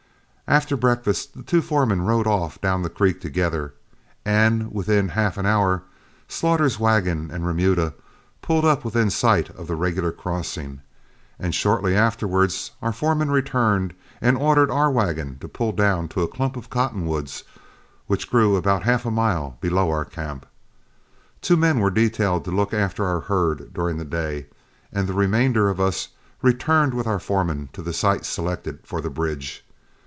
After 0.47 0.75
breakfast, 0.75 1.33
the 1.33 1.43
two 1.43 1.61
foremen 1.61 2.01
rode 2.01 2.27
off 2.27 2.59
down 2.59 2.81
the 2.81 2.89
creek 2.89 3.21
together, 3.21 3.73
and 4.25 4.69
within 4.73 5.07
half 5.07 5.37
an 5.37 5.45
hour 5.45 5.83
Slaughter's 6.27 6.77
wagon 6.77 7.31
and 7.31 7.47
remuda 7.47 7.93
pulled 8.41 8.65
up 8.65 8.83
within 8.83 9.09
sight 9.09 9.49
of 9.51 9.67
the 9.67 9.77
regular 9.77 10.11
crossing, 10.11 10.81
and 11.39 11.55
shortly 11.55 11.95
afterwards 11.95 12.71
our 12.81 12.91
foreman 12.91 13.31
returned, 13.31 13.93
and 14.19 14.35
ordered 14.35 14.69
our 14.69 14.91
wagon 14.91 15.39
to 15.39 15.47
pull 15.47 15.71
down 15.71 16.09
to 16.09 16.21
a 16.21 16.27
clump 16.27 16.57
of 16.57 16.69
cotton 16.69 17.05
woods 17.05 17.45
which 18.07 18.29
grew 18.29 18.57
about 18.57 18.83
half 18.83 19.05
a 19.05 19.11
mile 19.11 19.57
below 19.61 19.89
our 19.89 20.03
camp. 20.03 20.45
Two 21.39 21.55
men 21.55 21.79
were 21.79 21.89
detailed 21.89 22.43
to 22.43 22.51
look 22.51 22.73
after 22.73 23.05
our 23.05 23.21
herd 23.21 23.73
during 23.73 23.95
the 23.95 24.03
day, 24.03 24.47
and 24.91 25.07
the 25.07 25.13
remainder 25.13 25.69
of 25.69 25.79
us 25.79 26.09
returned 26.41 26.93
with 26.93 27.07
our 27.07 27.19
foreman 27.19 27.69
to 27.71 27.81
the 27.81 27.93
site 27.93 28.25
selected 28.25 28.79
for 28.83 28.99
the 28.99 29.09
bridge. 29.09 29.65